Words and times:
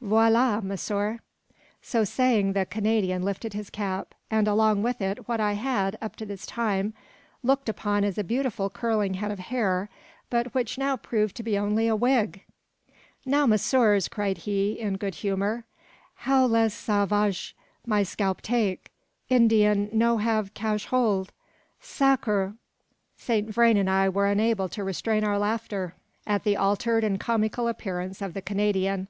Voila 0.00 0.62
monsieur!" 0.62 1.18
So 1.82 2.02
saying, 2.02 2.54
the 2.54 2.64
Canadian 2.64 3.22
lifted 3.22 3.52
his 3.52 3.68
cap, 3.68 4.14
and 4.30 4.48
along 4.48 4.82
with 4.82 5.02
it 5.02 5.28
what 5.28 5.38
I 5.38 5.52
had, 5.52 5.98
up 6.00 6.16
to 6.16 6.24
this 6.24 6.46
time, 6.46 6.94
looked 7.42 7.68
upon 7.68 8.02
as 8.02 8.16
a 8.16 8.24
beautiful 8.24 8.70
curling 8.70 9.12
head 9.12 9.30
of 9.30 9.38
hair, 9.38 9.90
but 10.30 10.54
which 10.54 10.78
now 10.78 10.96
proved 10.96 11.36
to 11.36 11.42
be 11.42 11.58
only 11.58 11.88
a 11.88 11.94
wig! 11.94 12.42
"Now, 13.26 13.44
messieurs!" 13.44 14.08
cried 14.08 14.38
he, 14.38 14.80
in 14.80 14.96
good 14.96 15.16
humour, 15.16 15.66
"how 16.14 16.46
les 16.46 16.72
sauvages 16.72 17.52
my 17.86 18.02
scalp 18.02 18.40
take? 18.40 18.90
Indien 19.30 19.90
no 19.92 20.16
have 20.16 20.54
cash 20.54 20.86
hold. 20.86 21.32
Sacr 21.80 22.30
r 22.30 22.40
r!" 22.46 22.54
Saint 23.18 23.50
Vrain 23.50 23.76
and 23.76 23.90
I 23.90 24.08
were 24.08 24.26
unable 24.26 24.70
to 24.70 24.84
restrain 24.84 25.22
our 25.22 25.38
laughter 25.38 25.92
at 26.26 26.44
the 26.44 26.56
altered 26.56 27.04
and 27.04 27.20
comical 27.20 27.68
appearance 27.68 28.22
of 28.22 28.32
the 28.32 28.40
Canadian. 28.40 29.08